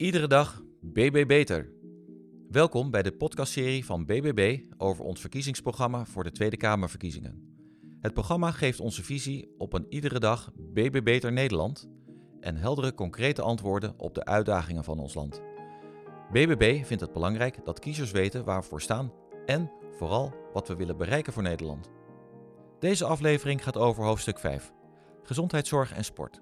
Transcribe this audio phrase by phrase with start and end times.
[0.00, 1.72] Iedere dag BB Beter.
[2.48, 7.54] Welkom bij de podcastserie van BBB over ons verkiezingsprogramma voor de Tweede Kamerverkiezingen.
[8.00, 11.88] Het programma geeft onze visie op een iedere dag BB Beter Nederland
[12.40, 15.42] en heldere concrete antwoorden op de uitdagingen van ons land.
[16.32, 19.12] BBB vindt het belangrijk dat kiezers weten waar we voor staan
[19.46, 21.90] en vooral wat we willen bereiken voor Nederland.
[22.78, 24.72] Deze aflevering gaat over hoofdstuk 5:
[25.22, 26.40] gezondheidszorg en sport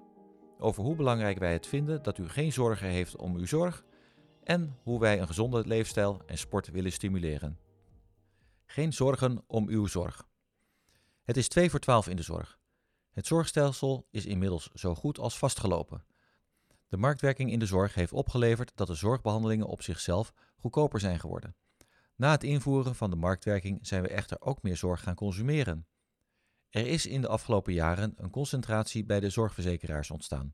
[0.59, 3.83] over hoe belangrijk wij het vinden dat u geen zorgen heeft om uw zorg
[4.43, 7.59] en hoe wij een gezonde leefstijl en sport willen stimuleren.
[8.65, 10.27] Geen zorgen om uw zorg.
[11.23, 12.59] Het is 2 voor 12 in de zorg.
[13.11, 16.05] Het zorgstelsel is inmiddels zo goed als vastgelopen.
[16.87, 21.55] De marktwerking in de zorg heeft opgeleverd dat de zorgbehandelingen op zichzelf goedkoper zijn geworden.
[22.15, 25.87] Na het invoeren van de marktwerking zijn we echter ook meer zorg gaan consumeren.
[26.69, 30.53] Er is in de afgelopen jaren een concentratie bij de zorgverzekeraars ontstaan.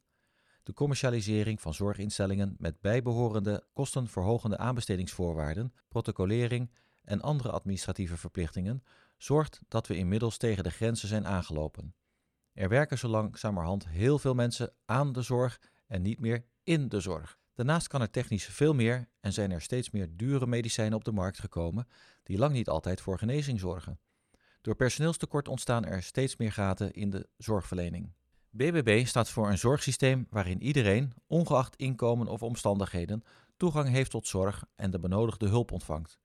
[0.63, 6.71] De commercialisering van zorginstellingen met bijbehorende kostenverhogende aanbestedingsvoorwaarden, protocolering
[7.03, 8.83] en andere administratieve verplichtingen
[9.17, 11.95] zorgt dat we inmiddels tegen de grenzen zijn aangelopen.
[12.53, 16.99] Er werken zo langzamerhand heel veel mensen aan de zorg en niet meer in de
[16.99, 17.37] zorg.
[17.53, 21.11] Daarnaast kan er technisch veel meer en zijn er steeds meer dure medicijnen op de
[21.11, 21.87] markt gekomen
[22.23, 23.99] die lang niet altijd voor genezing zorgen.
[24.65, 28.13] Door personeelstekort ontstaan er steeds meer gaten in de zorgverlening.
[28.49, 33.23] BBB staat voor een zorgsysteem waarin iedereen, ongeacht inkomen of omstandigheden,
[33.57, 36.19] toegang heeft tot zorg en de benodigde hulp ontvangt.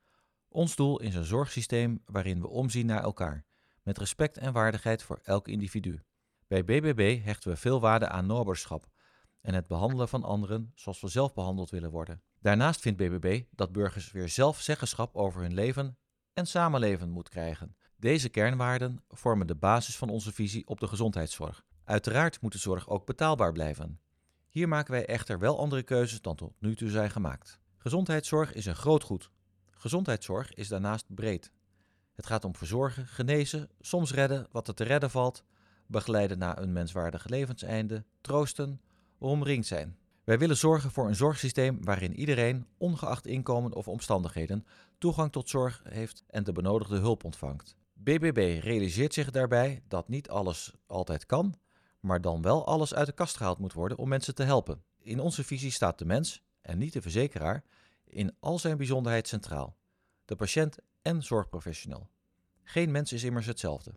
[0.48, 3.44] Ons doel is een zorgsysteem waarin we omzien naar elkaar,
[3.82, 6.02] met respect en waardigheid voor elk individu.
[6.47, 8.86] Bij BBB hechten we veel waarde aan noberschap
[9.41, 12.22] en het behandelen van anderen zoals we zelf behandeld willen worden.
[12.41, 15.98] Daarnaast vindt BBB dat burgers weer zelf zeggenschap over hun leven
[16.32, 17.75] en samenleven moet krijgen.
[18.01, 21.65] Deze kernwaarden vormen de basis van onze visie op de gezondheidszorg.
[21.84, 24.01] Uiteraard moet de zorg ook betaalbaar blijven.
[24.48, 27.61] Hier maken wij echter wel andere keuzes dan tot nu toe zijn gemaakt.
[27.77, 29.31] Gezondheidszorg is een groot goed.
[29.71, 31.53] Gezondheidszorg is daarnaast breed.
[32.12, 35.44] Het gaat om verzorgen, genezen, soms redden wat er te redden valt,
[35.87, 38.81] begeleiden naar een menswaardig levenseinde, troosten,
[39.19, 39.97] omringd zijn.
[40.25, 44.66] Wij willen zorgen voor een zorgsysteem waarin iedereen, ongeacht inkomen of omstandigheden,
[44.99, 47.78] toegang tot zorg heeft en de benodigde hulp ontvangt.
[48.03, 51.55] BBB realiseert zich daarbij dat niet alles altijd kan,
[52.00, 54.83] maar dan wel alles uit de kast gehaald moet worden om mensen te helpen.
[54.99, 57.65] In onze visie staat de mens, en niet de verzekeraar,
[58.05, 59.77] in al zijn bijzonderheid centraal.
[60.25, 62.10] De patiënt en zorgprofessional.
[62.62, 63.94] Geen mens is immers hetzelfde.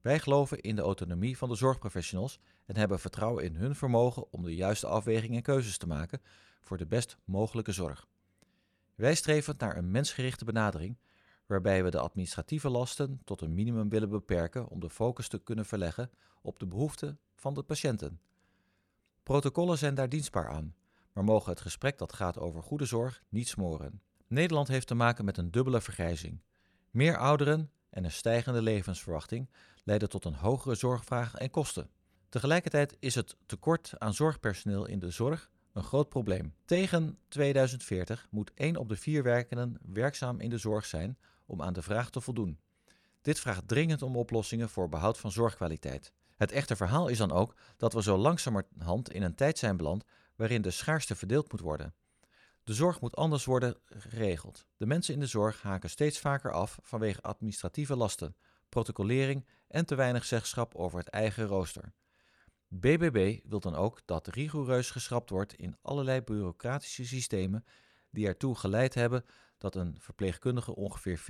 [0.00, 4.42] Wij geloven in de autonomie van de zorgprofessionals en hebben vertrouwen in hun vermogen om
[4.42, 6.22] de juiste afwegingen en keuzes te maken
[6.60, 8.06] voor de best mogelijke zorg.
[8.94, 10.98] Wij streven naar een mensgerichte benadering
[11.52, 15.66] waarbij we de administratieve lasten tot een minimum willen beperken om de focus te kunnen
[15.66, 16.10] verleggen
[16.42, 18.20] op de behoeften van de patiënten.
[19.22, 20.74] Protocollen zijn daar dienstbaar aan,
[21.12, 24.00] maar mogen het gesprek dat gaat over goede zorg niet smoren.
[24.26, 26.42] Nederland heeft te maken met een dubbele vergrijzing.
[26.90, 29.50] Meer ouderen en een stijgende levensverwachting
[29.84, 31.90] leiden tot een hogere zorgvraag en kosten.
[32.28, 36.54] Tegelijkertijd is het tekort aan zorgpersoneel in de zorg een groot probleem.
[36.64, 41.72] Tegen 2040 moet 1 op de 4 werkenden werkzaam in de zorg zijn om aan
[41.72, 42.58] de vraag te voldoen.
[43.20, 46.12] Dit vraagt dringend om oplossingen voor behoud van zorgkwaliteit.
[46.36, 50.04] Het echte verhaal is dan ook dat we zo langzamerhand in een tijd zijn beland
[50.36, 51.94] waarin de schaarste verdeeld moet worden.
[52.64, 54.66] De zorg moet anders worden geregeld.
[54.76, 58.36] De mensen in de zorg haken steeds vaker af vanwege administratieve lasten,
[58.68, 61.92] protocolering en te weinig zeggenschap over het eigen rooster.
[62.68, 67.64] BBB wil dan ook dat rigoureus geschrapt wordt in allerlei bureaucratische systemen
[68.10, 69.24] die ertoe geleid hebben
[69.62, 71.22] dat een verpleegkundige ongeveer 40%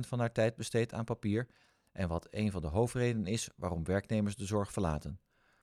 [0.00, 1.46] van haar tijd besteedt aan papier
[1.92, 5.20] en wat een van de hoofdredenen is waarom werknemers de zorg verlaten.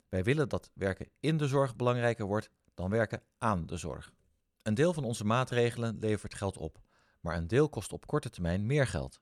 [0.08, 4.12] Wij willen dat werken in de zorg belangrijker wordt dan werken aan de zorg.
[4.62, 6.80] Een deel van onze maatregelen levert geld op,
[7.20, 9.20] maar een deel kost op korte termijn meer geld.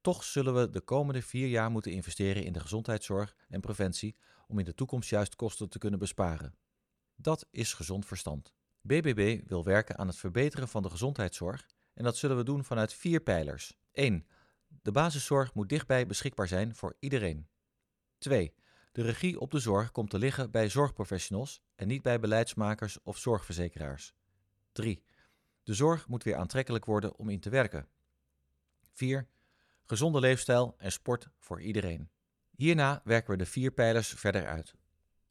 [0.00, 4.16] Toch zullen we de komende vier jaar moeten investeren in de gezondheidszorg en preventie
[4.46, 6.54] om in de toekomst juist kosten te kunnen besparen.
[7.16, 8.52] Dat is gezond verstand.
[8.80, 11.66] BBB wil werken aan het verbeteren van de gezondheidszorg
[11.98, 13.76] en dat zullen we doen vanuit vier pijlers.
[13.92, 14.26] 1.
[14.82, 17.48] De basiszorg moet dichtbij beschikbaar zijn voor iedereen.
[18.18, 18.54] 2.
[18.92, 23.18] De regie op de zorg komt te liggen bij zorgprofessionals en niet bij beleidsmakers of
[23.18, 24.14] zorgverzekeraars.
[24.72, 25.02] 3.
[25.62, 27.88] De zorg moet weer aantrekkelijk worden om in te werken.
[28.92, 29.28] 4.
[29.84, 32.10] Gezonde leefstijl en sport voor iedereen.
[32.50, 34.74] Hierna werken we de vier pijlers verder uit.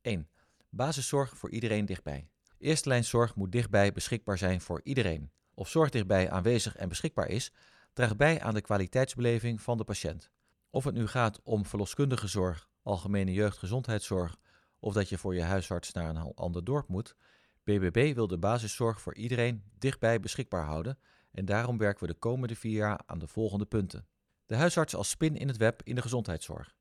[0.02, 0.30] 1.
[0.70, 2.30] Basiszorg voor iedereen dichtbij.
[2.58, 5.32] Eerste lijnszorg moet dichtbij beschikbaar zijn voor iedereen.
[5.60, 7.52] Of zorg dichtbij aanwezig en beschikbaar is,
[7.94, 10.30] draagt bij aan de kwaliteitsbeleving van de patiënt.
[10.70, 14.38] Of het nu gaat om verloskundige zorg, algemene jeugdgezondheidszorg
[14.80, 17.16] of dat je voor je huisarts naar een ander dorp moet,
[17.64, 21.00] BBB wil de basiszorg voor iedereen dichtbij beschikbaar houden
[21.32, 24.08] en daarom werken we de komende vier jaar aan de volgende punten.
[24.46, 26.76] De huisarts als spin in het web in de gezondheidszorg.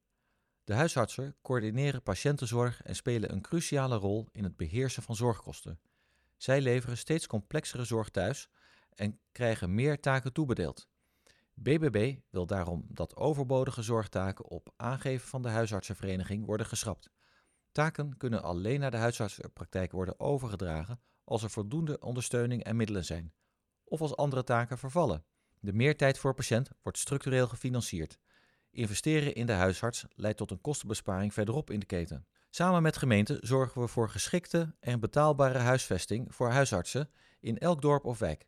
[0.64, 5.80] De huisartsen coördineren patiëntenzorg en spelen een cruciale rol in het beheersen van zorgkosten.
[6.36, 8.48] Zij leveren steeds complexere zorg thuis
[8.96, 10.88] en krijgen meer taken toebedeeld.
[11.54, 17.10] BBB wil daarom dat overbodige zorgtaken op aangeven van de huisartsenvereniging worden geschrapt.
[17.72, 23.32] Taken kunnen alleen naar de huisartsenpraktijk worden overgedragen als er voldoende ondersteuning en middelen zijn,
[23.84, 25.24] of als andere taken vervallen.
[25.60, 28.18] De meertijd voor patiënt wordt structureel gefinancierd.
[28.70, 32.26] Investeren in de huisarts leidt tot een kostenbesparing verderop in de keten.
[32.50, 37.10] Samen met gemeenten zorgen we voor geschikte en betaalbare huisvesting voor huisartsen
[37.40, 38.46] in elk dorp of wijk.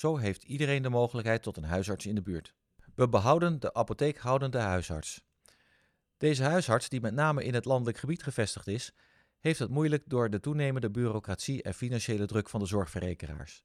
[0.00, 2.54] Zo heeft iedereen de mogelijkheid tot een huisarts in de buurt.
[2.94, 5.24] We behouden de apotheekhoudende huisarts.
[6.16, 8.92] Deze huisarts, die met name in het landelijk gebied gevestigd is,
[9.40, 13.64] heeft het moeilijk door de toenemende bureaucratie en financiële druk van de zorgverzekeraars.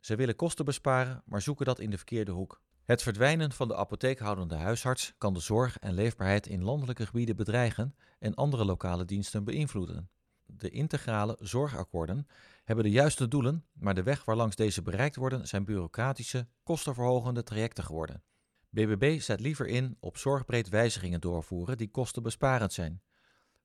[0.00, 2.60] Ze willen kosten besparen, maar zoeken dat in de verkeerde hoek.
[2.84, 7.94] Het verdwijnen van de apotheekhoudende huisarts kan de zorg en leefbaarheid in landelijke gebieden bedreigen
[8.18, 10.10] en andere lokale diensten beïnvloeden.
[10.46, 12.26] De integrale zorgakkoorden
[12.72, 17.84] hebben de juiste doelen, maar de weg waarlangs deze bereikt worden zijn bureaucratische, kostenverhogende trajecten
[17.84, 18.22] geworden.
[18.70, 23.02] BBB zet liever in op zorgbreed wijzigingen doorvoeren die kostenbesparend zijn.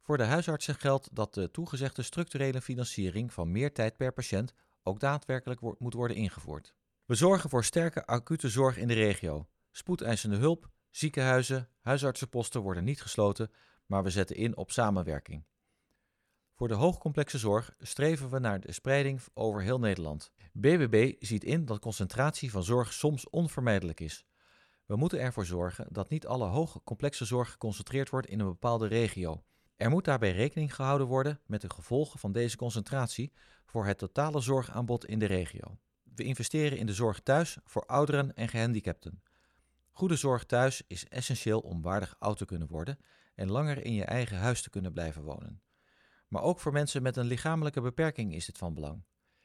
[0.02, 5.00] Voor de huisartsen geldt dat de toegezegde structurele financiering van meer tijd per patiënt ook
[5.00, 6.74] daadwerkelijk moet worden ingevoerd.
[7.06, 9.48] We zorgen voor sterke acute zorg in de regio.
[9.72, 13.52] Spoedeisende hulp, ziekenhuizen, huisartsenposten worden niet gesloten,
[13.86, 15.46] maar we zetten in op samenwerking.
[16.58, 20.32] Voor de hoogcomplexe zorg streven we naar de spreiding over heel Nederland.
[20.54, 24.26] BBB ziet in dat concentratie van zorg soms onvermijdelijk is.
[24.86, 29.44] We moeten ervoor zorgen dat niet alle hoogcomplexe zorg geconcentreerd wordt in een bepaalde regio.
[29.76, 33.34] Er moet daarbij rekening gehouden worden met de gevolgen van deze concentratie
[33.66, 35.78] voor het totale zorgaanbod in de regio.
[36.16, 39.22] We investeren in de zorg thuis voor ouderen en gehandicapten.
[39.92, 43.00] Goede zorg thuis is essentieel om waardig oud te kunnen worden
[43.36, 45.62] en langer in je eigen huis te kunnen blijven wonen.
[46.28, 49.04] Maar ook voor mensen met een lichamelijke beperking is dit van belang.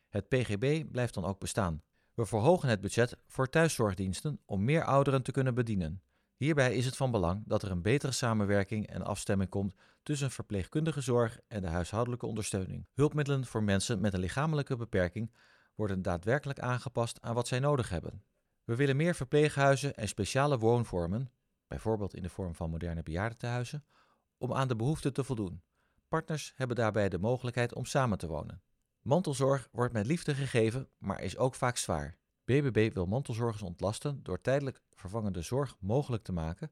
[0.09, 1.83] Het PGB blijft dan ook bestaan.
[2.15, 6.03] We verhogen het budget voor thuiszorgdiensten om meer ouderen te kunnen bedienen.
[6.37, 11.01] Hierbij is het van belang dat er een betere samenwerking en afstemming komt tussen verpleegkundige
[11.01, 12.87] zorg en de huishoudelijke ondersteuning.
[12.93, 15.33] Hulpmiddelen voor mensen met een lichamelijke beperking
[15.75, 18.25] worden daadwerkelijk aangepast aan wat zij nodig hebben.
[18.65, 21.33] We willen meer verpleeghuizen en speciale woonvormen,
[21.67, 23.85] bijvoorbeeld in de vorm van moderne bejaardentehuizen,
[24.39, 25.63] om aan de behoeften te voldoen.
[26.13, 28.63] Partners hebben daarbij de mogelijkheid om samen te wonen.
[29.03, 32.17] Mantelzorg wordt met liefde gegeven, maar is ook vaak zwaar.
[32.45, 36.71] BBB wil mantelzorgers ontlasten door tijdelijk vervangende zorg mogelijk te maken,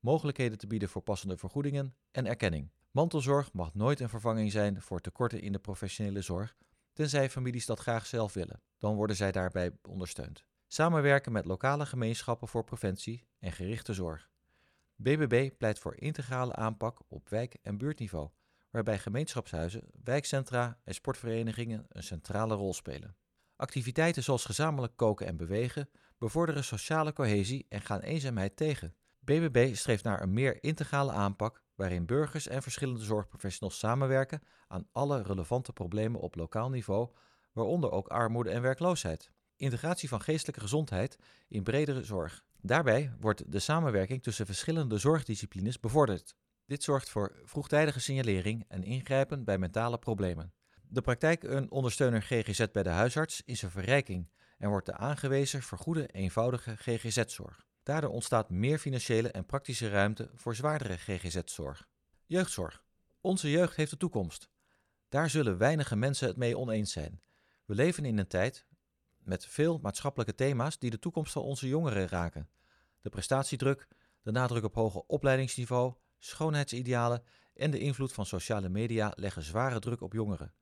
[0.00, 2.70] mogelijkheden te bieden voor passende vergoedingen en erkenning.
[2.90, 6.56] Mantelzorg mag nooit een vervanging zijn voor tekorten in de professionele zorg,
[6.92, 8.62] tenzij families dat graag zelf willen.
[8.78, 10.44] Dan worden zij daarbij ondersteund.
[10.66, 14.30] Samenwerken met lokale gemeenschappen voor preventie en gerichte zorg.
[14.96, 18.30] BBB pleit voor integrale aanpak op wijk- en buurtniveau,
[18.72, 23.16] waarbij gemeenschapshuizen, wijkcentra en sportverenigingen een centrale rol spelen.
[23.56, 25.88] Activiteiten zoals gezamenlijk koken en bewegen
[26.18, 28.94] bevorderen sociale cohesie en gaan eenzaamheid tegen.
[29.20, 35.22] BBB streeft naar een meer integrale aanpak waarin burgers en verschillende zorgprofessionals samenwerken aan alle
[35.22, 37.10] relevante problemen op lokaal niveau,
[37.52, 39.30] waaronder ook armoede en werkloosheid.
[39.56, 42.44] Integratie van geestelijke gezondheid in bredere zorg.
[42.60, 46.36] Daarbij wordt de samenwerking tussen verschillende zorgdisciplines bevorderd.
[46.66, 50.52] Dit zorgt voor vroegtijdige signalering en ingrijpen bij mentale problemen.
[50.82, 55.62] De praktijk een ondersteuner GGZ bij de huisarts is een verrijking en wordt de aangewezen
[55.62, 57.66] vergoede eenvoudige GGZ-zorg.
[57.82, 61.88] Daardoor ontstaat meer financiële en praktische ruimte voor zwaardere GGZ-zorg.
[62.26, 62.84] Jeugdzorg.
[63.20, 64.50] Onze jeugd heeft de toekomst.
[65.08, 67.20] Daar zullen weinige mensen het mee oneens zijn.
[67.64, 68.66] We leven in een tijd
[69.18, 72.48] met veel maatschappelijke thema's die de toekomst van onze jongeren raken.
[73.00, 73.88] De prestatiedruk,
[74.22, 77.22] de nadruk op hoger opleidingsniveau, schoonheidsidealen
[77.54, 80.54] en de invloed van sociale media leggen zware druk op jongeren.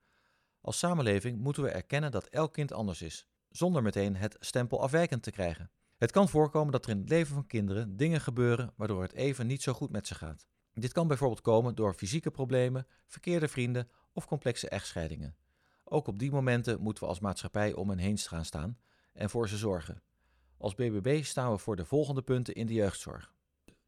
[0.61, 5.23] Als samenleving moeten we erkennen dat elk kind anders is, zonder meteen het stempel afwijkend
[5.23, 5.71] te krijgen.
[5.97, 9.47] Het kan voorkomen dat er in het leven van kinderen dingen gebeuren waardoor het even
[9.47, 10.47] niet zo goed met ze gaat.
[10.73, 15.35] Dit kan bijvoorbeeld komen door fysieke problemen, verkeerde vrienden of complexe echtscheidingen.
[15.83, 18.77] Ook op die momenten moeten we als maatschappij om hen heen gaan staan
[19.13, 20.01] en voor ze zorgen.
[20.57, 23.33] Als BBB staan we voor de volgende punten in de jeugdzorg.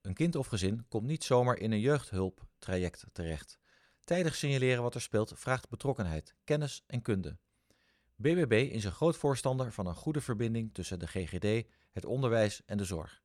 [0.03, 3.59] Een kind of gezin komt niet zomaar in een jeugdhulptraject terecht.
[4.03, 7.37] Tijdig signaleren wat er speelt vraagt betrokkenheid, kennis en kunde.
[8.15, 12.77] BBB is een groot voorstander van een goede verbinding tussen de GGD, het onderwijs en
[12.77, 13.21] de zorg.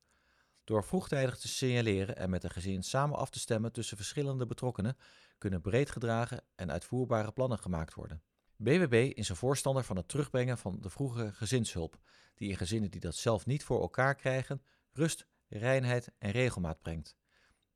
[0.65, 4.97] Door vroegtijdig te signaleren en met een gezin samen af te stemmen tussen verschillende betrokkenen,
[5.39, 8.23] kunnen breed gedragen en uitvoerbare plannen gemaakt worden.
[8.57, 11.99] BBB is een voorstander van het terugbrengen van de vroegere gezinshulp,
[12.35, 17.17] die in gezinnen die dat zelf niet voor elkaar krijgen, rust, reinheid en regelmaat brengt.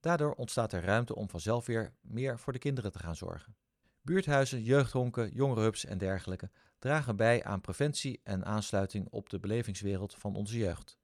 [0.01, 3.57] Daardoor ontstaat er ruimte om vanzelf weer meer voor de kinderen te gaan zorgen.
[4.01, 10.35] Buurthuizen, jeugdhonken, jongerenhubs en dergelijke dragen bij aan preventie en aansluiting op de belevingswereld van
[10.35, 10.99] onze jeugd.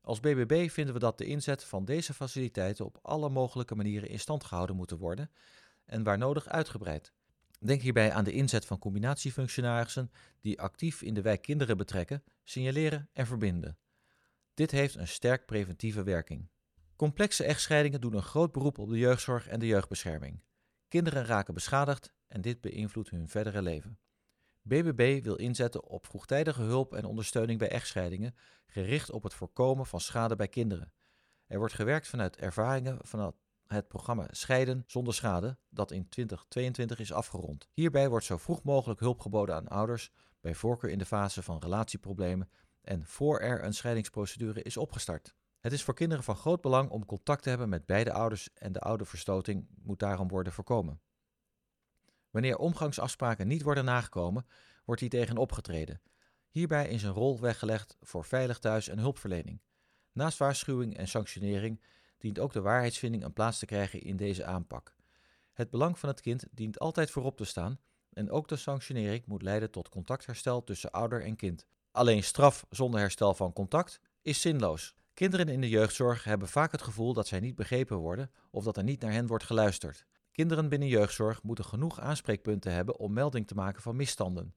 [0.00, 4.20] Als BBB vinden we dat de inzet van deze faciliteiten op alle mogelijke manieren in
[4.20, 5.30] stand gehouden moeten worden
[5.84, 7.12] en waar nodig uitgebreid.
[7.60, 10.10] Denk hierbij aan de inzet van combinatiefunctionarissen
[10.40, 13.78] die actief in de wijk kinderen betrekken, signaleren en verbinden.
[14.58, 16.50] Dit heeft een sterk preventieve werking.
[16.96, 20.42] Complexe echtscheidingen doen een groot beroep op de jeugdzorg en de jeugdbescherming.
[20.88, 23.98] Kinderen raken beschadigd en dit beïnvloedt hun verdere leven.
[24.62, 28.34] BBB wil inzetten op vroegtijdige hulp en ondersteuning bij echtscheidingen,
[28.66, 30.92] gericht op het voorkomen van schade bij kinderen.
[31.46, 33.34] Er wordt gewerkt vanuit ervaringen van
[33.66, 37.68] het programma Scheiden zonder schade, dat in 2022 is afgerond.
[37.72, 40.10] Hierbij wordt zo vroeg mogelijk hulp geboden aan ouders,
[40.40, 42.48] bij voorkeur in de fase van relatieproblemen
[42.88, 45.34] en voor er een scheidingsprocedure is opgestart.
[45.60, 48.72] Het is voor kinderen van groot belang om contact te hebben met beide ouders en
[48.72, 51.00] de ouderverstoting moet daarom worden voorkomen.
[52.30, 54.46] Wanneer omgangsafspraken niet worden nagekomen,
[54.84, 56.00] wordt hier tegen opgetreden.
[56.48, 59.60] Hierbij is een rol weggelegd voor veilig thuis en hulpverlening.
[60.12, 61.82] Naast waarschuwing en sanctionering
[62.18, 64.94] dient ook de waarheidsvinding een plaats te krijgen in deze aanpak.
[65.52, 67.80] Het belang van het kind dient altijd voorop te staan
[68.12, 71.66] en ook de sanctionering moet leiden tot contactherstel tussen ouder en kind.
[71.98, 74.94] Alleen straf zonder herstel van contact is zinloos.
[75.14, 78.76] Kinderen in de jeugdzorg hebben vaak het gevoel dat zij niet begrepen worden of dat
[78.76, 80.06] er niet naar hen wordt geluisterd.
[80.32, 84.54] Kinderen binnen jeugdzorg moeten genoeg aanspreekpunten hebben om melding te maken van misstanden.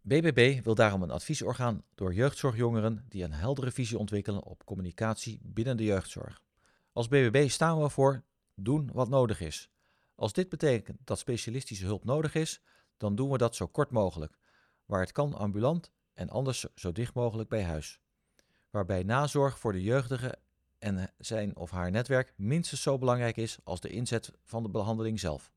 [0.00, 5.76] BBB wil daarom een adviesorgaan door jeugdzorgjongeren die een heldere visie ontwikkelen op communicatie binnen
[5.76, 6.42] de jeugdzorg.
[6.92, 8.22] Als BBB staan we voor
[8.54, 9.70] doen wat nodig is.
[10.14, 12.60] Als dit betekent dat specialistische hulp nodig is,
[12.96, 14.38] dan doen we dat zo kort mogelijk,
[14.84, 18.00] waar het kan ambulant en anders zo dicht mogelijk bij huis.
[18.70, 20.38] Waarbij nazorg voor de jeugdige
[20.78, 25.20] en zijn of haar netwerk minstens zo belangrijk is als de inzet van de behandeling
[25.20, 25.52] zelf.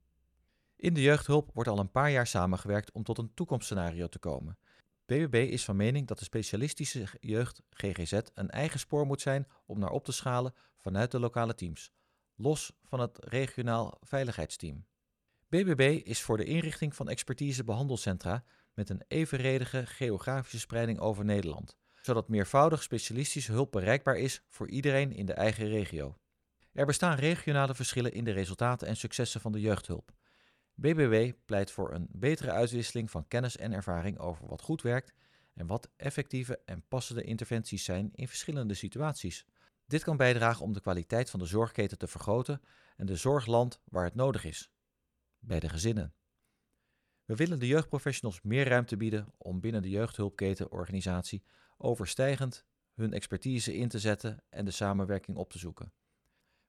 [0.75, 4.57] In de jeugdhulp wordt al een paar jaar samengewerkt om tot een toekomstscenario te komen.
[5.05, 9.79] BBB is van mening dat de specialistische jeugd GGZ een eigen spoor moet zijn om
[9.79, 11.91] naar op te schalen vanuit de lokale teams,
[12.35, 14.85] los van het regionaal veiligheidsteam.
[15.49, 18.43] BBB is voor de inrichting van expertise behandelcentra
[18.77, 25.12] met een evenredige geografische spreiding over Nederland zodat meervoudig specialistische hulp bereikbaar is voor iedereen
[25.12, 26.17] in de eigen regio.
[26.74, 30.12] Er bestaan regionale verschillen in de resultaten en successen van de jeugdhulp.
[30.74, 35.13] BBW pleit voor een betere uitwisseling van kennis en ervaring over wat goed werkt
[35.53, 39.46] en wat effectieve en passende interventies zijn in verschillende situaties.
[39.86, 42.62] Dit kan bijdragen om de kwaliteit van de zorgketen te vergroten
[42.96, 44.72] en de zorgland waar het nodig is,
[45.39, 46.13] bij de gezinnen.
[47.27, 51.43] We willen de jeugdprofessionals meer ruimte bieden om binnen de jeugdhulpketenorganisatie
[51.77, 55.91] overstijgend hun expertise in te zetten en de samenwerking op te zoeken.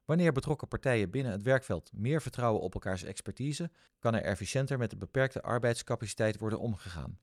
[0.05, 4.91] Wanneer betrokken partijen binnen het werkveld meer vertrouwen op elkaars expertise, kan er efficiënter met
[4.91, 7.19] de beperkte arbeidscapaciteit worden omgegaan.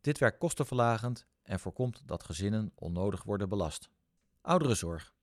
[0.00, 3.90] Dit werkt kostenverlagend en voorkomt dat gezinnen onnodig worden belast.
[4.40, 5.14] Ouderenzorg.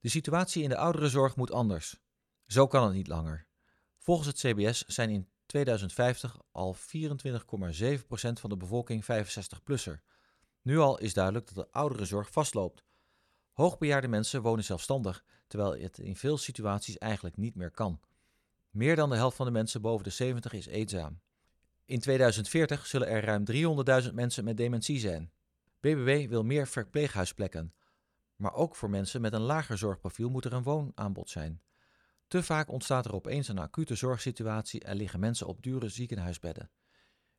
[0.00, 2.00] De situatie in de ouderenzorg moet anders.
[2.46, 3.46] Zo kan het niet langer.
[3.98, 6.80] Volgens het CBS zijn in 2050 al 24,7%
[8.10, 10.00] van de bevolking 65-plusser.
[10.62, 12.84] Nu al is duidelijk dat de ouderenzorg vastloopt.
[13.52, 18.00] Hoogbejaarde mensen wonen zelfstandig, terwijl het in veel situaties eigenlijk niet meer kan.
[18.70, 21.20] Meer dan de helft van de mensen boven de 70 is eenzaam.
[21.84, 23.44] In 2040 zullen er ruim
[24.04, 25.32] 300.000 mensen met dementie zijn.
[25.80, 27.74] BBW wil meer verpleeghuisplekken.
[28.36, 31.60] Maar ook voor mensen met een lager zorgprofiel moet er een woonaanbod zijn.
[32.28, 36.70] Te vaak ontstaat er opeens een acute zorgsituatie en liggen mensen op dure ziekenhuisbedden.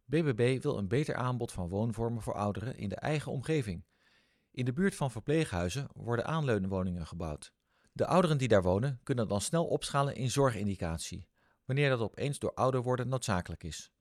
[0.05, 3.85] BBB wil een beter aanbod van woonvormen voor ouderen in de eigen omgeving.
[4.51, 7.53] In de buurt van verpleeghuizen worden aanleunwoningen gebouwd.
[7.91, 11.27] De ouderen die daar wonen kunnen dan snel opschalen in zorgindicatie,
[11.65, 13.91] wanneer dat opeens door ouder worden noodzakelijk is.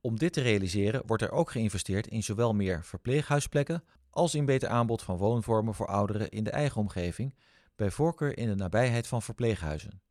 [0.00, 4.68] Om dit te realiseren wordt er ook geïnvesteerd in zowel meer verpleeghuisplekken als in beter
[4.68, 7.34] aanbod van woonvormen voor ouderen in de eigen omgeving,
[7.76, 10.02] bij voorkeur in de nabijheid van verpleeghuizen.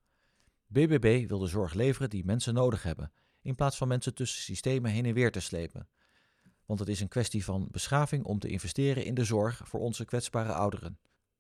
[0.73, 3.11] BBB wil de zorg leveren die mensen nodig hebben
[3.43, 5.89] in plaats van mensen tussen systemen heen en weer te slepen.
[6.65, 10.05] Want het is een kwestie van beschaving om te investeren in de zorg voor onze
[10.05, 10.99] kwetsbare ouderen.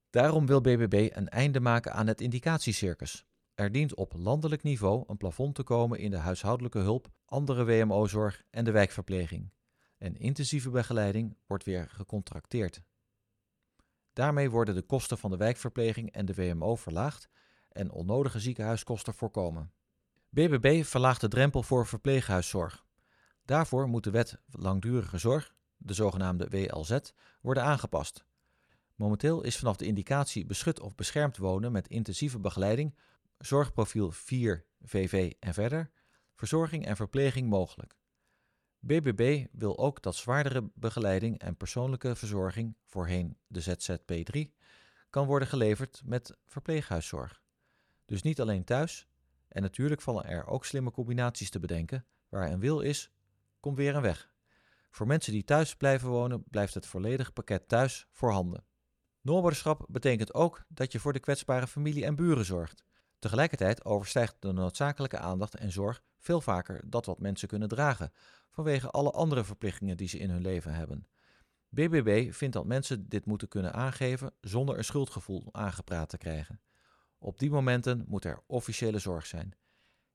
[0.09, 3.25] Daarom wil BBB een einde maken aan het indicatiecircus.
[3.55, 8.43] Er dient op landelijk niveau een plafond te komen in de huishoudelijke hulp, andere WMO-zorg
[8.49, 9.51] en de wijkverpleging.
[9.97, 12.81] En intensieve begeleiding wordt weer gecontracteerd.
[14.13, 17.29] Daarmee worden de kosten van de wijkverpleging en de WMO verlaagd
[17.73, 19.71] en onnodige ziekenhuiskosten voorkomen.
[20.29, 22.85] BBB verlaagt de drempel voor verpleeghuiszorg.
[23.45, 26.99] Daarvoor moet de wet langdurige zorg, de zogenaamde WLZ,
[27.41, 28.25] worden aangepast.
[28.95, 32.95] Momenteel is vanaf de indicatie beschut of beschermd wonen met intensieve begeleiding,
[33.37, 35.91] zorgprofiel 4 VV en verder,
[36.35, 37.97] verzorging en verpleging mogelijk.
[38.79, 44.61] BBB wil ook dat zwaardere begeleiding en persoonlijke verzorging, voorheen de ZZP3,
[45.09, 47.42] kan worden geleverd met verpleeghuiszorg.
[48.13, 49.07] Dus niet alleen thuis,
[49.47, 52.05] en natuurlijk vallen er ook slimme combinaties te bedenken.
[52.29, 53.11] Waar een wil is,
[53.59, 54.33] komt weer een weg.
[54.89, 58.65] Voor mensen die thuis blijven wonen, blijft het volledige pakket thuis voorhanden.
[59.21, 62.83] Noorberderschap betekent ook dat je voor de kwetsbare familie en buren zorgt.
[63.19, 68.11] Tegelijkertijd overstijgt de noodzakelijke aandacht en zorg veel vaker dat wat mensen kunnen dragen,
[68.49, 71.07] vanwege alle andere verplichtingen die ze in hun leven hebben.
[71.69, 76.59] BBB vindt dat mensen dit moeten kunnen aangeven zonder een schuldgevoel aangepraat te krijgen.
[77.23, 79.55] Op die momenten moet er officiële zorg zijn.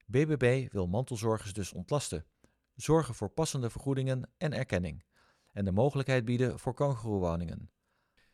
[0.06, 2.26] BBB wil mantelzorgers dus ontlasten,
[2.74, 5.04] zorgen voor passende vergoedingen en erkenning
[5.52, 7.70] en de mogelijkheid bieden voor kangoeroewoningen.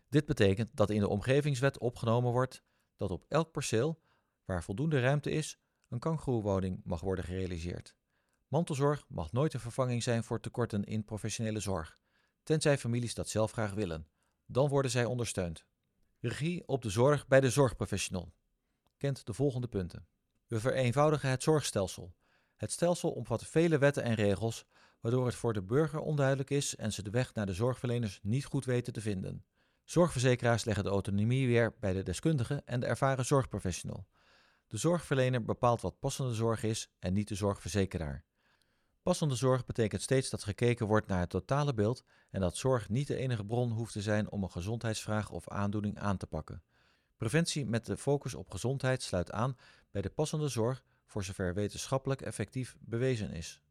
[0.09, 2.63] Dit betekent dat in de omgevingswet opgenomen wordt
[2.97, 4.01] dat op elk perceel,
[4.45, 7.97] waar voldoende ruimte is, een kangoeroewoning mag worden gerealiseerd.
[8.49, 11.99] Mantelzorg mag nooit een vervanging zijn voor tekorten in professionele zorg,
[12.43, 14.09] tenzij families dat zelf graag willen.
[14.47, 15.65] Dan worden zij ondersteund.
[16.19, 18.33] Regie op de zorg bij de zorgprofessional
[19.05, 20.07] kent de volgende punten.
[20.47, 22.15] We vereenvoudigen het zorgstelsel.
[22.57, 24.65] Het stelsel omvat vele wetten en regels,
[25.01, 28.45] waardoor het voor de burger onduidelijk is en ze de weg naar de zorgverleners niet
[28.45, 29.45] goed weten te vinden.
[29.85, 34.07] Zorgverzekeraars leggen de autonomie weer bij de deskundige en de ervaren zorgprofessional.
[34.67, 38.25] De zorgverlener bepaalt wat passende zorg is en niet de zorgverzekeraar.
[39.03, 43.07] Passende zorg betekent steeds dat gekeken wordt naar het totale beeld en dat zorg niet
[43.07, 46.63] de enige bron hoeft te zijn om een gezondheidsvraag of aandoening aan te pakken.
[47.17, 49.57] Preventie met de focus op gezondheid sluit aan
[49.91, 53.63] bij de passende zorg voor zover wetenschappelijk effectief bewezen is.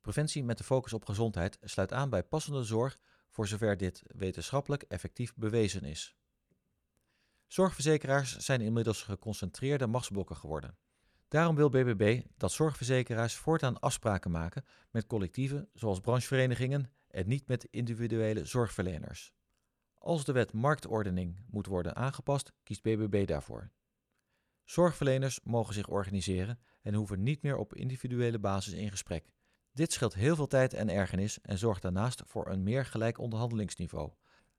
[0.00, 2.98] Preventie met de focus op gezondheid sluit aan bij passende zorg
[3.30, 6.16] voor zover dit wetenschappelijk effectief bewezen is.
[7.46, 10.76] Zorgverzekeraars zijn inmiddels geconcentreerde machtsblokken geworden.
[11.28, 17.64] Daarom wil BBB dat zorgverzekeraars voortaan afspraken maken met collectieven zoals brancheverenigingen en niet met
[17.70, 19.35] individuele zorgverleners.
[20.06, 23.70] Als de wet marktordening moet worden aangepast, kiest BBB daarvoor.
[24.64, 29.30] Zorgverleners mogen zich organiseren en hoeven niet meer op individuele basis in gesprek.
[29.72, 34.12] Dit scheelt heel veel tijd en ergernis en zorgt daarnaast voor een meer gelijk onderhandelingsniveau.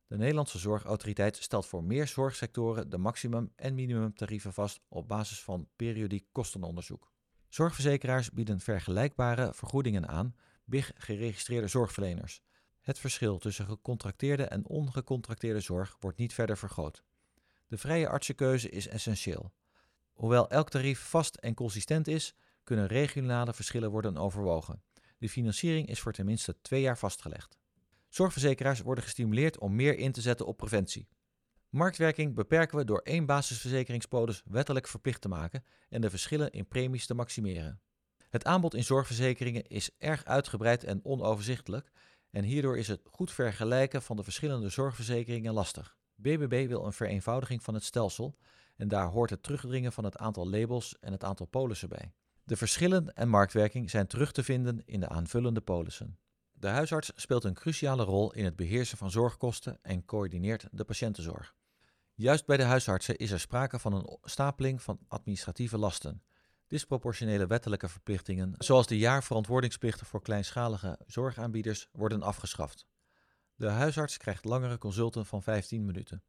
[0.07, 5.69] De Nederlandse Zorgautoriteit stelt voor meer zorgsectoren de maximum- en minimumtarieven vast op basis van
[5.75, 7.12] periodiek kostenonderzoek.
[7.47, 12.41] Zorgverzekeraars bieden vergelijkbare vergoedingen aan, BIG geregistreerde zorgverleners.
[12.88, 17.04] Het verschil tussen gecontracteerde en ongecontracteerde zorg wordt niet verder vergroot.
[17.67, 19.52] De vrije artsenkeuze is essentieel.
[20.13, 24.82] Hoewel elk tarief vast en consistent is, kunnen regionale verschillen worden overwogen.
[25.17, 27.58] De financiering is voor tenminste twee jaar vastgelegd.
[28.10, 31.08] Zorgverzekeraars worden gestimuleerd om meer in te zetten op preventie.
[31.69, 37.06] Marktwerking beperken we door één basisverzekeringspolis wettelijk verplicht te maken en de verschillen in premies
[37.06, 37.82] te maximeren.
[38.30, 41.91] Het aanbod in zorgverzekeringen is erg uitgebreid en onoverzichtelijk
[42.31, 45.97] en hierdoor is het goed vergelijken van de verschillende zorgverzekeringen lastig.
[46.15, 48.37] BBB wil een vereenvoudiging van het stelsel
[48.75, 52.13] en daar hoort het terugdringen van het aantal labels en het aantal polissen bij.
[52.43, 56.17] De verschillen en marktwerking zijn terug te vinden in de aanvullende polissen.
[56.51, 61.55] De huisarts speelt een cruciale rol in het beheersen van zorgkosten en coördineert de patiëntenzorg.
[62.13, 66.21] Juist bij de huisartsen is er sprake van een stapeling van administratieve lasten.
[66.67, 72.86] Disproportionele wettelijke verplichtingen, zoals de jaarverantwoordingsplichten voor kleinschalige zorgaanbieders, worden afgeschaft.
[73.56, 76.23] De huisarts krijgt langere consulten van 15 minuten.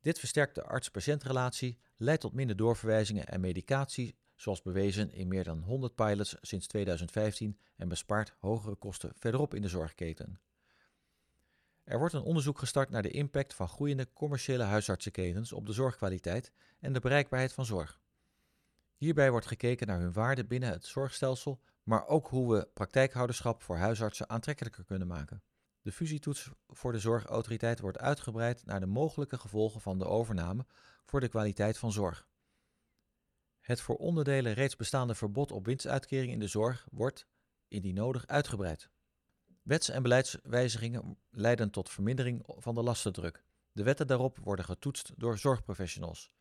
[0.00, 5.62] Dit versterkt de arts-patiëntrelatie, leidt tot minder doorverwijzingen en medicatie, zoals bewezen in meer dan
[5.62, 10.40] 100 pilots sinds 2015 en bespaart hogere kosten verderop in de zorgketen.
[11.84, 16.52] Er wordt een onderzoek gestart naar de impact van groeiende commerciële huisartsenketens op de zorgkwaliteit
[16.80, 18.00] en de bereikbaarheid van zorg.
[18.96, 23.76] Hierbij wordt gekeken naar hun waarde binnen het zorgstelsel, maar ook hoe we praktijkhouderschap voor
[23.76, 25.42] huisartsen aantrekkelijker kunnen maken.
[25.80, 30.66] De fusietoets voor de zorgautoriteit wordt uitgebreid naar de mogelijke gevolgen van de overname
[31.04, 32.28] voor de kwaliteit van zorg.
[33.60, 37.26] Het voor onderdelen reeds bestaande verbod op winstuitkering in de zorg wordt,
[37.68, 38.90] indien nodig, uitgebreid.
[39.62, 43.44] Wets- en beleidswijzigingen leiden tot vermindering van de lastendruk.
[43.72, 46.32] De wetten daarop worden getoetst door zorgprofessionals.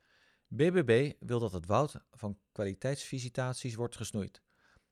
[0.47, 4.41] BBB wil dat het woud van kwaliteitsvisitaties wordt gesnoeid.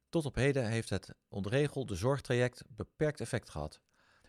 [0.09, 3.81] Tot op heden heeft het ontregelde zorgtraject beperkt effect gehad.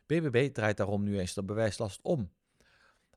[0.06, 2.32] BBB draait daarom nu eens de bewijslast om.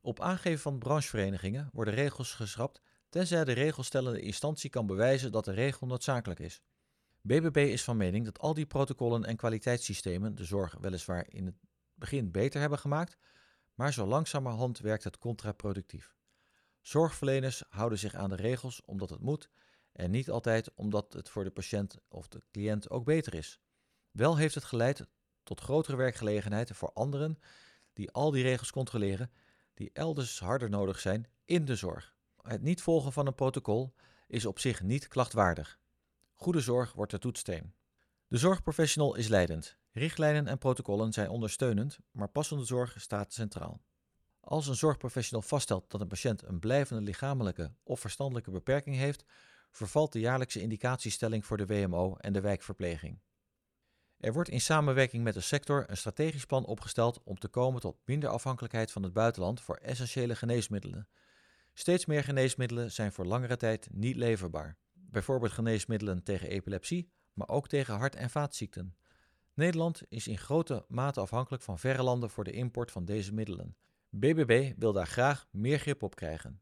[0.02, 5.52] Op aangeven van brancheverenigingen worden regels geschrapt tenzij de regelstellende instantie kan bewijzen dat de
[5.52, 6.62] regel noodzakelijk is.
[7.22, 11.56] BBB is van mening dat al die protocollen en kwaliteitssystemen de zorg weliswaar in het
[11.94, 13.18] begin beter hebben gemaakt,
[13.74, 16.15] maar zo langzamerhand werkt het contraproductief.
[16.86, 19.50] Zorgverleners houden zich aan de regels omdat het moet
[19.92, 23.60] en niet altijd omdat het voor de patiënt of de cliënt ook beter is.
[24.12, 25.08] Wel heeft het geleid
[25.44, 27.40] tot grotere werkgelegenheid voor anderen
[27.94, 29.32] die al die regels controleren,
[29.74, 32.16] die elders harder nodig zijn in de zorg.
[32.42, 33.94] Het niet volgen van een protocol
[34.28, 35.80] is op zich niet klachtwaardig.
[36.34, 37.74] Goede zorg wordt de toetssteen.
[38.28, 39.78] De zorgprofessional is leidend.
[39.92, 43.82] Richtlijnen en protocollen zijn ondersteunend, maar passende zorg staat centraal.
[44.46, 49.26] Als een zorgprofessional vaststelt dat een patiënt een blijvende lichamelijke of verstandelijke beperking heeft,
[49.72, 53.20] vervalt de jaarlijkse indicatiestelling voor de WMO en de wijkverpleging.
[54.18, 57.98] Er wordt in samenwerking met de sector een strategisch plan opgesteld om te komen tot
[58.06, 61.08] minder afhankelijkheid van het buitenland voor essentiële geneesmiddelen.
[61.74, 64.78] Steeds meer geneesmiddelen zijn voor langere tijd niet leverbaar.
[64.94, 68.98] Bijvoorbeeld geneesmiddelen tegen epilepsie, maar ook tegen hart- en vaatziekten.
[69.54, 73.78] Nederland is in grote mate afhankelijk van verre landen voor de import van deze middelen.
[74.20, 76.62] BBB wil daar graag meer grip op krijgen.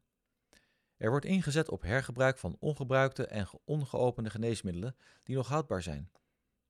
[0.96, 6.10] Er wordt ingezet op hergebruik van ongebruikte en ongeopende geneesmiddelen die nog houdbaar zijn.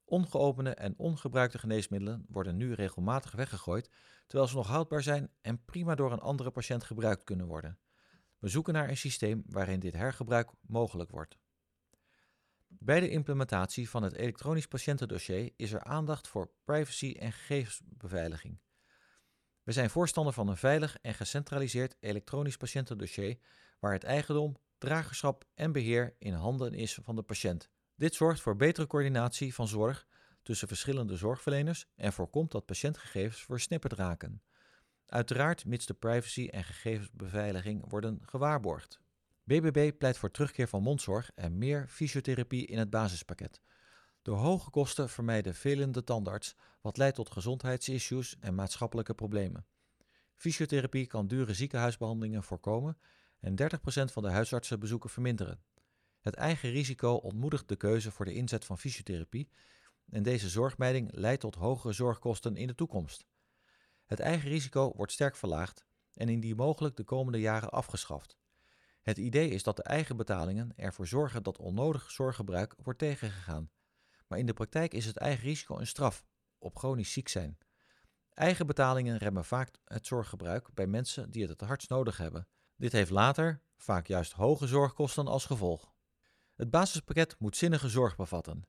[0.04, 3.90] Ongeopende en ongebruikte geneesmiddelen worden nu regelmatig weggegooid,
[4.26, 7.78] terwijl ze nog houdbaar zijn en prima door een andere patiënt gebruikt kunnen worden.
[8.38, 11.38] We zoeken naar een systeem waarin dit hergebruik mogelijk wordt.
[12.66, 18.58] Bij de implementatie van het elektronisch patiëntendossier is er aandacht voor privacy en gegevensbeveiliging.
[19.64, 23.38] We zijn voorstander van een veilig en gecentraliseerd elektronisch patiëntendossier
[23.80, 27.70] waar het eigendom, dragerschap en beheer in handen is van de patiënt.
[27.96, 30.06] Dit zorgt voor betere coördinatie van zorg
[30.42, 34.42] tussen verschillende zorgverleners en voorkomt dat patiëntgegevens versnipperd raken.
[35.06, 39.00] Uiteraard mits de privacy en gegevensbeveiliging worden gewaarborgd.
[39.44, 43.60] BBB pleit voor terugkeer van mondzorg en meer fysiotherapie in het basispakket.
[44.24, 49.66] Door hoge kosten vermijden velen de tandarts, wat leidt tot gezondheidsissues en maatschappelijke problemen.
[50.34, 52.98] Fysiotherapie kan dure ziekenhuisbehandelingen voorkomen
[53.40, 55.62] en 30% van de huisartsenbezoeken verminderen.
[56.20, 59.48] Het eigen risico ontmoedigt de keuze voor de inzet van fysiotherapie
[60.10, 63.26] en deze zorgmijding leidt tot hogere zorgkosten in de toekomst.
[64.06, 65.84] Het eigen risico wordt sterk verlaagd
[66.14, 68.38] en indien mogelijk de komende jaren afgeschaft.
[69.02, 73.70] Het idee is dat de eigen betalingen ervoor zorgen dat onnodig zorggebruik wordt tegengegaan.
[74.34, 76.24] Maar in de praktijk is het eigen risico een straf
[76.58, 77.58] op chronisch ziek zijn.
[78.32, 82.48] Eigen betalingen remmen vaak het zorggebruik bij mensen die het het hardst nodig hebben.
[82.76, 85.92] Dit heeft later vaak juist hoge zorgkosten als gevolg.
[86.54, 88.62] Het basispakket moet zinnige zorg bevatten.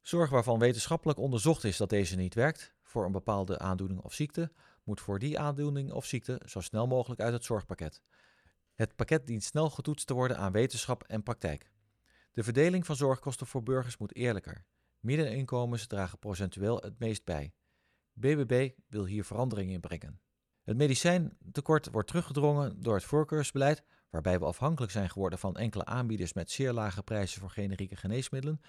[0.00, 4.52] Zorg waarvan wetenschappelijk onderzocht is dat deze niet werkt voor een bepaalde aandoening of ziekte,
[4.84, 8.02] moet voor die aandoening of ziekte zo snel mogelijk uit het zorgpakket.
[8.74, 11.70] Het pakket dient snel getoetst te worden aan wetenschap en praktijk.
[12.32, 14.64] De verdeling van zorgkosten voor burgers moet eerlijker.
[15.00, 17.52] Middeninkomens dragen procentueel het meest bij.
[18.12, 20.20] BBB wil hier verandering in brengen.
[20.62, 26.32] Het medicijntekort wordt teruggedrongen door het voorkeursbeleid, waarbij we afhankelijk zijn geworden van enkele aanbieders
[26.32, 28.60] met zeer lage prijzen voor generieke geneesmiddelen,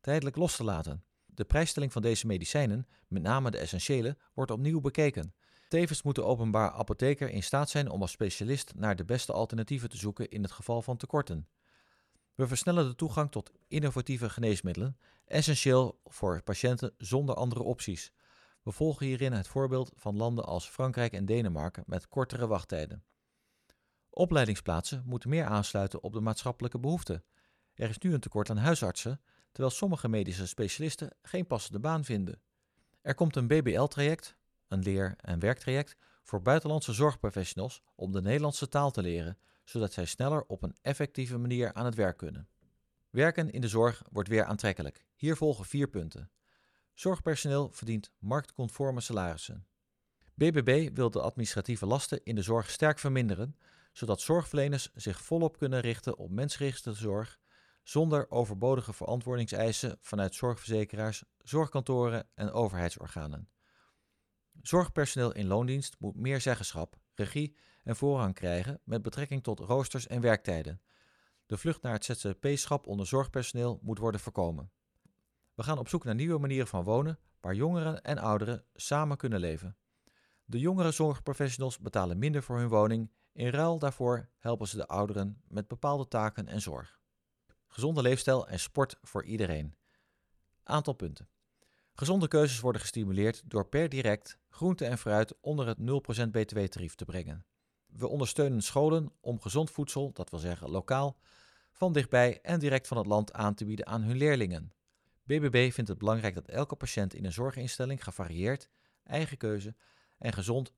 [0.00, 1.04] tijdelijk los te laten.
[1.26, 5.34] De prijsstelling van deze medicijnen, met name de essentiële, wordt opnieuw bekeken.
[5.68, 9.88] Tevens moet de openbaar apotheker in staat zijn om als specialist naar de beste alternatieven
[9.88, 11.48] te zoeken in het geval van tekorten.
[12.38, 18.12] We versnellen de toegang tot innovatieve geneesmiddelen, essentieel voor patiënten zonder andere opties.
[18.62, 23.04] We volgen hierin het voorbeeld van landen als Frankrijk en Denemarken met kortere wachttijden.
[24.10, 27.24] Opleidingsplaatsen moeten meer aansluiten op de maatschappelijke behoeften.
[27.74, 29.20] Er is nu een tekort aan huisartsen,
[29.52, 32.40] terwijl sommige medische specialisten geen passende baan vinden.
[33.02, 34.36] Er komt een BBL-traject,
[34.68, 40.04] een leer- en werktraject, voor buitenlandse zorgprofessionals om de Nederlandse taal te leren, zodat zij
[40.04, 42.48] sneller op een effectieve manier aan het werk kunnen.
[43.10, 45.04] Werken in de zorg wordt weer aantrekkelijk.
[45.14, 46.30] Hier volgen vier punten.
[46.94, 49.66] Zorgpersoneel verdient marktconforme salarissen.
[50.34, 53.56] BBB wil de administratieve lasten in de zorg sterk verminderen,
[53.92, 57.38] zodat zorgverleners zich volop kunnen richten op mensgerichte zorg
[57.82, 63.48] zonder overbodige verantwoordingseisen vanuit zorgverzekeraars, zorgkantoren en overheidsorganen.
[64.62, 67.56] Zorgpersoneel in loondienst moet meer zeggenschap, regie
[67.88, 70.80] en voorrang krijgen met betrekking tot roosters en werktijden.
[71.46, 74.70] De vlucht naar het ZZP-schap onder zorgpersoneel moet worden voorkomen.
[75.54, 79.40] We gaan op zoek naar nieuwe manieren van wonen waar jongeren en ouderen samen kunnen
[79.40, 79.76] leven.
[80.44, 83.10] De jongere zorgprofessionals betalen minder voor hun woning.
[83.32, 87.00] In ruil daarvoor helpen ze de ouderen met bepaalde taken en zorg.
[87.66, 89.76] Gezonde leefstijl en sport voor iedereen.
[90.62, 91.28] Aantal punten.
[91.92, 97.04] Gezonde keuzes worden gestimuleerd door per direct groente en fruit onder het 0% btw-tarief te
[97.04, 97.46] brengen.
[97.88, 101.18] We ondersteunen scholen om gezond voedsel, dat wil zeggen lokaal,
[101.72, 104.72] van dichtbij en direct van het land aan te bieden aan hun leerlingen.
[105.24, 108.68] BBB vindt het belangrijk dat elke patiënt in een zorginstelling gevarieerd,
[109.02, 109.74] eigen keuze
[110.18, 110.72] en gezond,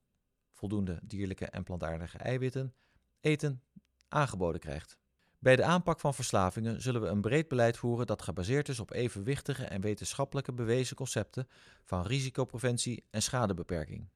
[0.53, 2.75] voldoende dierlijke en plantaardige eiwitten,
[3.21, 3.63] eten
[4.09, 4.99] aangeboden krijgt.
[5.39, 8.93] Bij de aanpak van verslavingen zullen we een breed beleid voeren dat gebaseerd is op
[8.93, 11.49] evenwichtige en wetenschappelijke bewezen concepten
[11.85, 14.09] van risicopreventie en schadebeperking.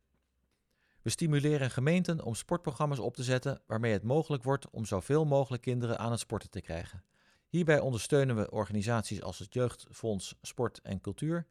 [1.04, 5.62] We stimuleren gemeenten om sportprogramma's op te zetten waarmee het mogelijk wordt om zoveel mogelijk
[5.62, 7.04] kinderen aan het sporten te krijgen.
[7.48, 11.46] Hierbij ondersteunen we organisaties als het Jeugdfonds Sport en Cultuur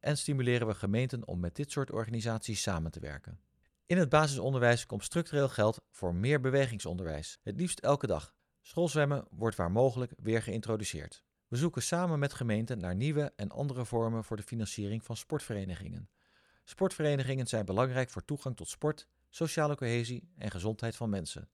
[0.00, 3.40] en stimuleren we gemeenten om met dit soort organisaties samen te werken.
[3.86, 8.34] In het basisonderwijs komt structureel geld voor meer bewegingsonderwijs, het liefst elke dag.
[8.62, 11.22] Schoolzwemmen wordt waar mogelijk weer geïntroduceerd.
[11.48, 16.08] We zoeken samen met gemeenten naar nieuwe en andere vormen voor de financiering van sportverenigingen.
[16.64, 21.48] Sportverenigingen zijn belangrijk voor toegang tot sport, sociale cohesie en gezondheid van mensen.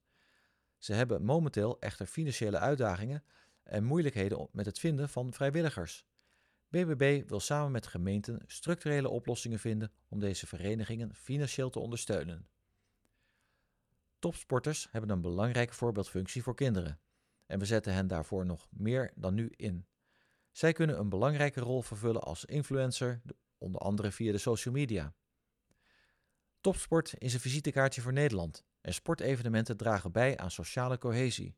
[0.77, 3.23] Ze hebben momenteel echter financiële uitdagingen
[3.63, 6.05] en moeilijkheden met het vinden van vrijwilligers.
[6.69, 12.47] BBB wil samen met gemeenten structurele oplossingen vinden om deze verenigingen financieel te ondersteunen.
[14.19, 16.99] Topsporters hebben een belangrijke voorbeeldfunctie voor kinderen
[17.45, 19.85] en we zetten hen daarvoor nog meer dan nu in.
[20.51, 23.21] Zij kunnen een belangrijke rol vervullen als influencer,
[23.61, 25.13] onder andere via de social media.
[26.61, 31.55] Topsport is een visitekaartje voor Nederland en sportevenementen dragen bij aan sociale cohesie.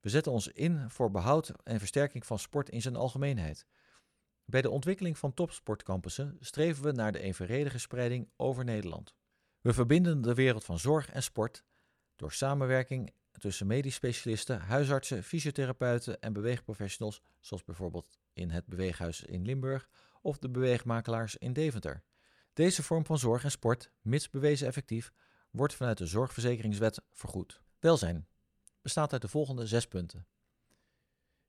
[0.00, 3.66] We zetten ons in voor behoud en versterking van sport in zijn algemeenheid.
[4.44, 9.14] Bij de ontwikkeling van topsportcampussen streven we naar de evenredige spreiding over Nederland.
[9.60, 11.64] We verbinden de wereld van zorg en sport
[12.16, 19.44] door samenwerking tussen medisch specialisten, huisartsen, fysiotherapeuten en beweegprofessionals, zoals bijvoorbeeld in het Beweeghuis in
[19.44, 19.88] Limburg
[20.26, 22.02] of de beweegmakelaars in Deventer.
[22.52, 25.12] Deze vorm van zorg en sport, mits bewezen effectief,
[25.50, 27.60] wordt vanuit de Zorgverzekeringswet vergoed.
[27.78, 28.26] Welzijn
[28.82, 30.26] bestaat uit de volgende zes punten.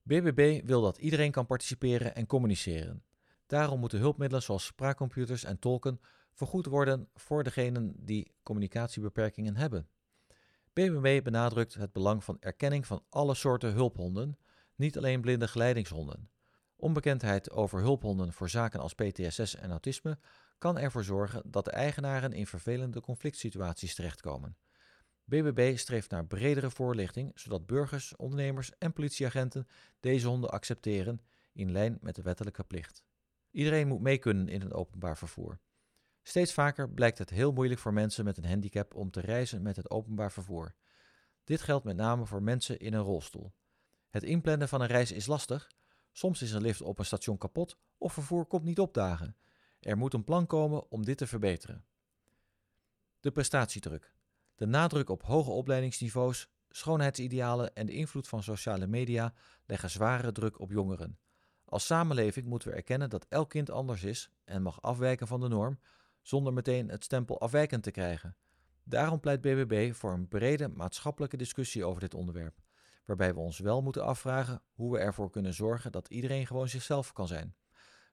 [0.02, 3.04] BBB wil dat iedereen kan participeren en communiceren.
[3.46, 6.00] Daarom moeten hulpmiddelen zoals spraakcomputers en tolken
[6.34, 9.90] vergoed worden voor degenen die communicatiebeperkingen hebben.
[10.74, 14.38] BBB benadrukt het belang van erkenning van alle soorten hulphonden,
[14.76, 16.30] niet alleen blinde geleidingshonden.
[16.80, 20.18] Onbekendheid over hulphonden voor zaken als PTSS en autisme
[20.58, 24.58] kan ervoor zorgen dat de eigenaren in vervelende conflict situaties terechtkomen.
[25.24, 29.68] BBB streeft naar bredere voorlichting, zodat burgers, ondernemers en politieagenten
[30.00, 31.22] deze honden accepteren
[31.54, 33.04] in lijn met de wettelijke plicht.
[33.52, 35.60] Iedereen moet mee kunnen in het openbaar vervoer.
[36.24, 39.76] Steeds vaker blijkt het heel moeilijk voor mensen met een handicap om te reizen met
[39.76, 40.76] het openbaar vervoer.
[41.44, 43.54] Dit geldt met name voor mensen in een rolstoel.
[44.10, 45.68] Het inplannen van een reis is lastig.
[46.18, 49.36] Soms is een lift op een station kapot of vervoer komt niet opdagen.
[49.80, 51.86] Er moet een plan komen om dit te verbeteren.
[53.20, 54.14] De prestatiedruk.
[54.56, 59.34] De nadruk op hoge opleidingsniveaus, schoonheidsidealen en de invloed van sociale media
[59.66, 61.20] leggen zware druk op jongeren.
[61.66, 65.48] Als samenleving moeten we erkennen dat elk kind anders is en mag afwijken van de
[65.48, 65.80] norm,
[66.22, 68.36] zonder meteen het stempel afwijkend te krijgen.
[68.84, 72.60] Daarom pleit BBB voor een brede maatschappelijke discussie over dit onderwerp,
[73.08, 77.14] waarbij we ons wel moeten afvragen hoe we ervoor kunnen zorgen dat iedereen gewoon zichzelf
[77.14, 77.56] kan zijn,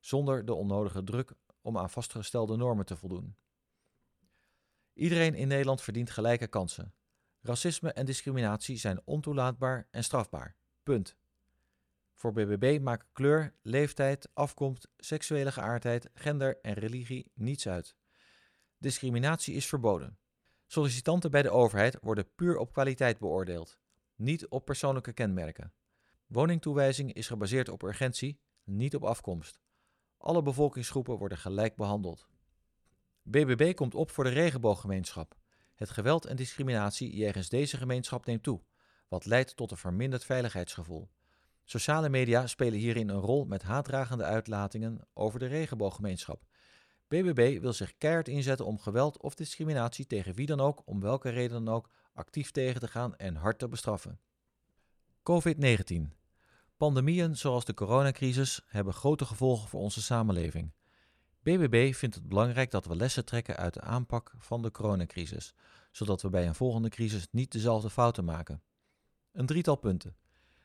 [0.00, 3.36] zonder de onnodige druk om aan vastgestelde normen te voldoen.
[4.92, 6.94] Iedereen in Nederland verdient gelijke kansen.
[7.40, 10.56] Racisme en discriminatie zijn ontoelaatbaar en strafbaar.
[10.82, 11.16] Punt.
[12.14, 17.96] Voor BBB maken kleur, leeftijd, afkomst, seksuele geaardheid, gender en religie niets uit.
[18.78, 20.18] Discriminatie is verboden.
[20.66, 23.78] Sollicitanten bij de overheid worden puur op kwaliteit beoordeeld,
[24.16, 25.72] niet op persoonlijke kenmerken.
[26.26, 29.60] Woningtoewijzing is gebaseerd op urgentie, niet op afkomst.
[30.18, 32.28] Alle bevolkingsgroepen worden gelijk behandeld.
[33.22, 35.36] BBB komt op voor de regenbooggemeenschap.
[35.74, 38.60] Het geweld en discriminatie jegens deze gemeenschap neemt toe,
[39.08, 41.10] wat leidt tot een verminderd veiligheidsgevoel.
[41.64, 46.42] Sociale media spelen hierin een rol met haatdragende uitlatingen over de regenbooggemeenschap.
[47.08, 51.28] BBB wil zich keihard inzetten om geweld of discriminatie tegen wie dan ook, om welke
[51.28, 54.18] reden dan ook, actief tegen te gaan en hard te bestraffen.
[55.22, 56.02] COVID-19.
[56.76, 60.72] Pandemieën zoals de coronacrisis hebben grote gevolgen voor onze samenleving.
[61.42, 65.54] BBB vindt het belangrijk dat we lessen trekken uit de aanpak van de coronacrisis,
[65.90, 68.62] zodat we bij een volgende crisis niet dezelfde fouten maken.
[69.32, 70.16] Een drietal punten.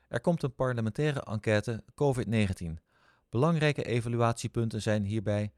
[0.08, 2.82] Er komt een parlementaire enquête COVID-19.
[3.28, 5.52] Belangrijke evaluatiepunten zijn hierbij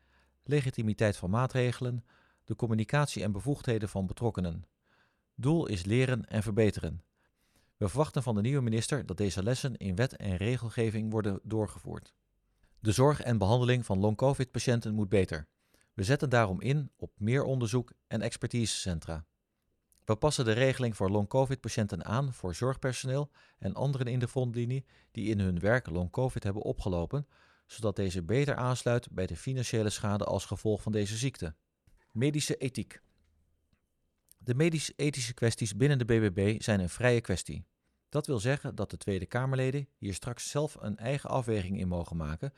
[0.45, 2.05] legitimiteit van maatregelen,
[2.45, 4.65] de communicatie en bevoegdheden van betrokkenen.
[5.35, 7.03] Doel is leren en verbeteren.
[7.77, 12.15] We verwachten van de nieuwe minister dat deze lessen in wet en regelgeving worden doorgevoerd.
[12.81, 15.49] De zorg en behandeling van long-covid-patiënten moet beter.
[15.95, 19.27] We zetten daarom in op meer onderzoek en expertisecentra.
[20.05, 25.29] We passen de regeling voor long-covid-patiënten aan voor zorgpersoneel en anderen in de frontlinie die
[25.29, 27.27] in hun werk long-covid hebben opgelopen,
[27.67, 31.55] zodat deze beter aansluit bij de financiële schade als gevolg van deze ziekte.
[32.13, 33.03] Medische ethiek.
[34.45, 37.67] De medisch-ethische kwesties binnen de BBB zijn een vrije kwestie.
[38.09, 42.17] Dat wil zeggen dat de Tweede Kamerleden hier straks zelf een eigen afweging in mogen
[42.17, 42.53] maken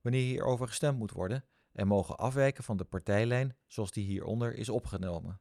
[0.00, 4.68] wanneer hierover gestemd moet worden en mogen afwijken van de partijlijn zoals die hieronder is
[4.68, 5.40] opgenomen.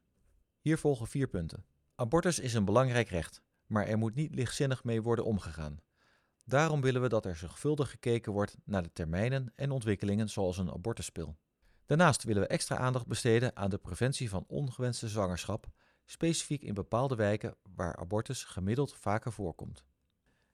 [0.60, 1.66] Hier volgen vier punten.
[1.96, 5.80] Abortus is een belangrijk recht, maar er moet niet lichtzinnig mee worden omgegaan.
[6.44, 10.72] Daarom willen we dat er zorgvuldig gekeken wordt naar de termijnen en ontwikkelingen zoals een
[10.72, 11.38] abortuspil.
[11.86, 15.68] Daarnaast willen we extra aandacht besteden aan de preventie van ongewenste zwangerschap,
[16.10, 19.84] specifiek in bepaalde wijken waar abortus gemiddeld vaker voorkomt.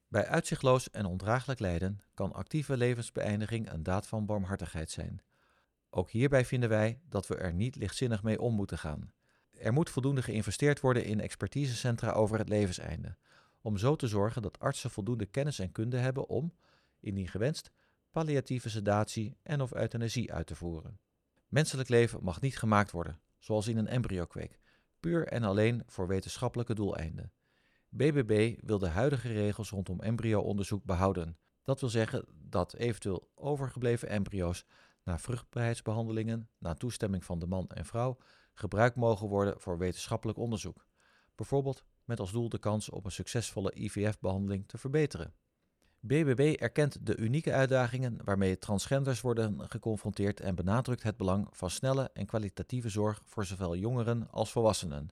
[0.07, 5.21] Bij uitzichtloos en ondraaglijk lijden kan actieve levensbeëindiging een daad van barmhartigheid zijn.
[5.89, 9.11] Ook hierbij vinden wij dat we er niet lichtzinnig mee om moeten gaan.
[9.51, 13.17] Er moet voldoende geïnvesteerd worden in expertisecentra over het levenseinde,
[13.61, 16.53] om zo te zorgen dat artsen voldoende kennis en kunde hebben om,
[16.99, 17.71] indien gewenst,
[18.11, 20.99] palliatieve sedatie en of euthanasie uit te voeren.
[21.47, 24.59] Menselijk leven mag niet gemaakt worden, zoals in een embryokweek,
[25.03, 27.31] puur en alleen voor wetenschappelijke doeleinden.
[27.89, 31.37] BBB wil de huidige regels rondom embryo-onderzoek behouden.
[31.63, 34.65] Dat wil zeggen dat eventueel overgebleven embryo's
[35.03, 38.17] na vruchtbaarheidsbehandelingen, na toestemming van de man en vrouw,
[38.53, 40.85] gebruikt mogen worden voor wetenschappelijk onderzoek.
[41.35, 45.33] Bijvoorbeeld met als doel de kans op een succesvolle IVF-behandeling te verbeteren.
[46.05, 52.09] BBB erkent de unieke uitdagingen waarmee transgenders worden geconfronteerd en benadrukt het belang van snelle
[52.13, 55.09] en kwalitatieve zorg voor zowel jongeren als volwassenen.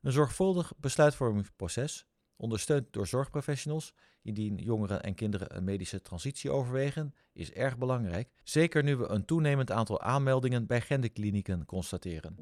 [0.00, 7.52] Een zorgvuldig besluitvormingsproces, ondersteund door zorgprofessionals, indien jongeren en kinderen een medische transitie overwegen, is
[7.52, 12.36] erg belangrijk, zeker nu we een toenemend aantal aanmeldingen bij genderklinieken constateren.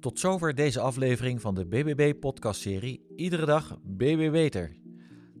[0.00, 4.79] Tot zover deze aflevering van de BBB-podcastserie Iedere dag BB Beter.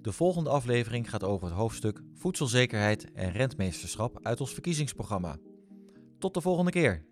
[0.02, 5.38] De volgende aflevering gaat over het hoofdstuk Voedselzekerheid en rentmeesterschap uit ons verkiezingsprogramma.
[6.18, 7.09] Tot de volgende keer.